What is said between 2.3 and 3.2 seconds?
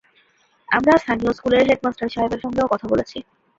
সঙ্গেও কথা বলেছি।